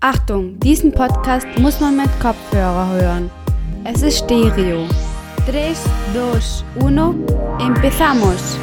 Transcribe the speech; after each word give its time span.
Achtung, 0.00 0.60
diesen 0.60 0.92
Podcast 0.92 1.48
muss 1.58 1.80
man 1.80 1.96
mit 1.96 2.08
Kopfhörer 2.20 2.88
hören. 2.88 3.30
Es 3.82 4.00
ist 4.02 4.18
Stereo. 4.18 4.86
3, 5.44 5.74
2, 5.74 6.38
1, 6.38 6.64
empezamos. 7.58 8.56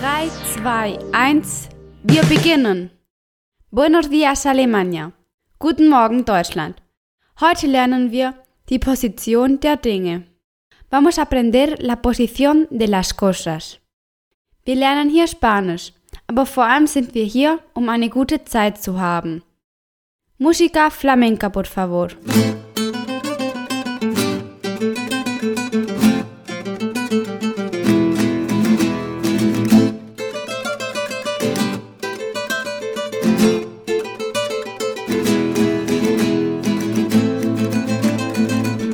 3, 0.00 0.28
2, 0.60 0.98
1, 1.12 1.68
wir 2.02 2.22
beginnen. 2.24 2.90
Buenos 3.70 4.10
días 4.10 4.44
Alemania. 4.44 5.12
Guten 5.60 5.88
Morgen 5.88 6.24
Deutschland. 6.24 6.82
Heute 7.40 7.68
lernen 7.68 8.10
wir 8.10 8.34
die 8.70 8.80
Position 8.80 9.60
der 9.60 9.76
Dinge. 9.76 10.24
Vamos 10.90 11.16
a 11.16 11.22
aprender 11.22 11.76
la 11.78 12.02
posición 12.02 12.66
de 12.70 12.88
las 12.88 13.16
cosas. 13.16 13.78
Wir 14.64 14.74
lernen 14.74 15.10
hier 15.10 15.28
Spanisch, 15.28 15.92
aber 16.26 16.44
vor 16.44 16.64
allem 16.64 16.88
sind 16.88 17.14
wir 17.14 17.24
hier, 17.24 17.60
um 17.72 17.88
eine 17.88 18.08
gute 18.08 18.44
Zeit 18.44 18.82
zu 18.82 18.98
haben. 19.00 19.44
Música 20.42 20.88
flamenca, 20.90 21.50
por 21.50 21.66
favor. 21.66 22.16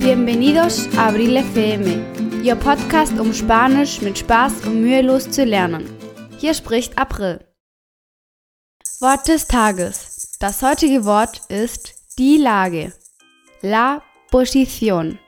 Bienvenidos 0.01 0.89
a 0.99 1.07
Abril 1.07 1.37
FM, 1.39 2.43
Ihr 2.43 2.57
Podcast, 2.57 3.13
um 3.21 3.33
Spanisch 3.33 4.03
mit 4.03 4.19
Spaß 4.19 4.67
und 4.67 4.81
mühelos 4.81 5.31
zu 5.31 5.45
lernen. 5.45 5.89
Hier 6.39 6.55
spricht 6.55 6.99
April. 6.99 7.39
Wort 8.99 9.29
des 9.29 9.47
Tages. 9.47 10.06
Das 10.39 10.61
heutige 10.63 11.07
Wort 11.07 11.41
ist 11.49 11.95
die 12.19 12.37
Lage. 12.37 12.93
La 13.63 14.03
posición. 14.31 15.19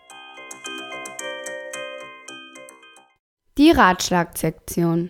Die 3.57 3.71
Ratschlagsektion. 3.71 5.09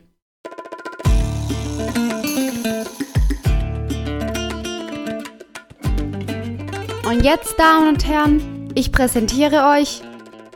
Und 7.04 7.24
jetzt, 7.24 7.58
Damen 7.58 7.88
und 7.88 8.06
Herren, 8.06 8.72
ich 8.76 8.92
präsentiere 8.92 9.66
euch 9.66 10.02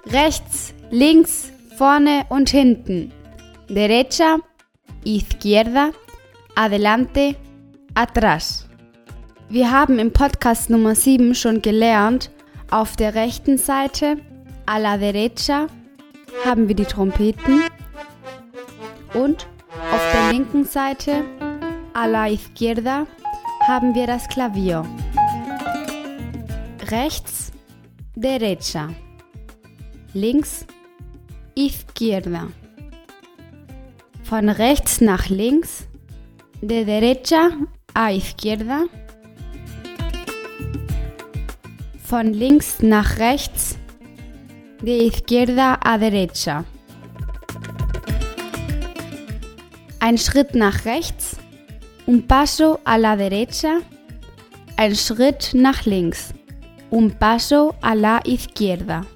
rechts, 0.07 0.73
links, 0.91 1.51
vorne 1.77 2.27
und 2.29 2.49
hinten. 2.49 3.13
Derecha, 3.69 4.37
izquierda, 5.03 5.91
adelante, 6.55 7.35
atrás. 7.95 8.62
Wir 9.53 9.71
haben 9.71 9.99
im 9.99 10.15
Podcast 10.15 10.71
Nummer 10.71 10.95
7 10.95 11.35
schon 11.35 11.61
gelernt, 11.61 12.31
auf 12.71 12.97
der 12.97 13.15
rechten 13.15 13.59
Seite, 13.59 14.17
a 14.65 14.79
la 14.79 14.97
derecha, 14.97 15.67
haben 16.43 16.69
wir 16.69 16.75
die 16.75 16.87
Trompeten 16.87 17.61
und 19.13 19.47
auf 19.93 20.13
der 20.15 20.33
linken 20.33 20.65
Seite, 20.65 21.23
a 21.93 22.07
la 22.07 22.31
izquierda, 22.31 23.07
haben 23.69 23.95
wir 23.95 24.07
das 24.07 24.27
Klavier. 24.29 24.87
Rechts, 26.91 27.53
derecha. 28.17 28.89
Links, 30.15 30.65
izquierda. 31.55 32.47
Von 34.23 34.49
rechts 34.49 35.03
nach 35.03 35.29
links, 35.29 35.87
de 36.63 36.87
derecha 36.87 37.51
a 37.93 38.13
izquierda 38.13 38.87
von 42.13 42.35
links 42.35 42.83
nach 42.83 43.17
rechts, 43.17 43.79
de 44.83 45.07
izquierda 45.07 45.79
a 45.83 45.97
derecha. 45.97 46.63
Ein 49.99 50.19
Schritt 50.19 50.55
nach 50.55 50.85
rechts, 50.85 51.39
un 52.07 52.27
paso 52.27 52.81
a 52.85 52.97
la 52.99 53.17
derecha, 53.17 53.81
ein 54.77 54.95
Schritt 54.95 55.55
nach 55.55 55.87
links, 55.87 56.35
un 56.91 57.11
paso 57.13 57.75
a 57.81 57.95
la 57.95 58.21
izquierda. 58.27 59.07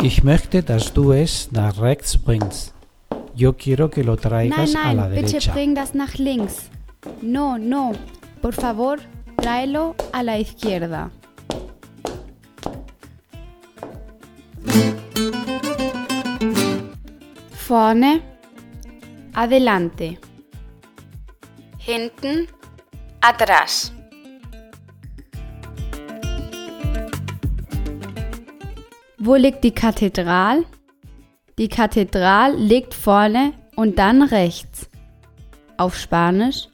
Ich 0.00 0.24
möchte, 0.24 0.62
dass 0.62 0.94
du 0.94 1.12
es 1.12 1.52
nach 1.52 1.78
rechts 1.78 2.16
bringst. 2.16 2.75
Yo 3.36 3.54
quiero 3.58 3.90
que 3.90 4.02
lo 4.02 4.16
traigas 4.16 4.72
nein, 4.72 4.72
nein, 4.72 4.86
a 4.86 5.02
la 5.02 5.08
bitte 5.08 5.26
derecha. 5.26 5.52
bring 5.52 5.74
das 5.74 5.94
nach 5.94 6.18
links. 6.18 6.70
No, 7.20 7.58
no. 7.58 7.92
Por 8.40 8.54
favor, 8.54 8.98
tráelo 9.36 9.94
a 10.12 10.22
la 10.22 10.38
izquierda. 10.38 11.10
Vorne, 17.68 18.22
adelante. 19.34 20.18
Hinten, 21.78 22.48
atrás. 23.20 23.92
Wo 29.18 29.34
liegt 29.36 29.62
die 29.62 29.72
Kathedral? 29.72 30.64
Die 31.58 31.68
Kathedral 31.68 32.54
liegt 32.54 32.92
vorne 32.92 33.54
und 33.76 33.98
dann 33.98 34.20
rechts. 34.20 34.90
Auf 35.78 35.96
Spanisch. 35.96 36.68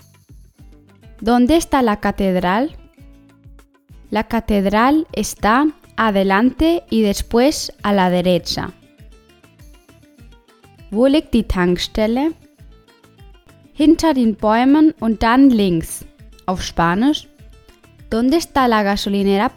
¿Dónde 1.21 1.55
está 1.55 1.83
la 1.83 2.01
catedral? 2.01 2.71
La 4.11 4.25
catedral 4.25 5.07
está 5.13 5.69
adelante 5.95 6.83
y 6.91 7.03
después 7.03 7.73
a 7.85 7.93
la 7.93 8.11
derecha. 8.11 8.73
Wo 10.91 11.07
liegt 11.07 11.33
die 11.33 11.45
Tankstelle? 11.45 12.33
Hinter 13.75 14.15
den 14.15 14.35
Bäumen 14.35 14.95
und 14.99 15.23
dann 15.23 15.51
links. 15.51 16.05
Auf 16.47 16.61
Spanisch. 16.61 17.29
¿Dónde 18.11 18.37
está 18.37 18.67
la 18.67 18.83
gasolinera? 18.83 19.53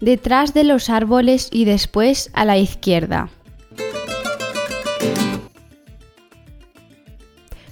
Detrás 0.00 0.54
de 0.54 0.64
los 0.64 0.90
árboles 0.90 1.50
y 1.52 1.66
después 1.66 2.30
a 2.34 2.44
la 2.44 2.58
izquierda. 2.58 3.28